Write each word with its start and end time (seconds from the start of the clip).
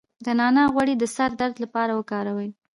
د 0.25 0.27
نعناع 0.39 0.67
غوړي 0.73 0.95
د 0.97 1.03
سر 1.15 1.31
درد 1.39 1.55
لپاره 1.63 1.91
وکاروئ 1.99 2.49